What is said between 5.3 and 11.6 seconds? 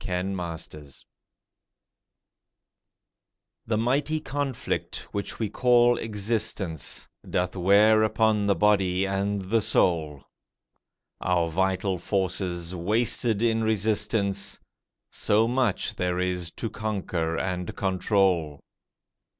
we call existence, Doth wear upon the body and the soul, Our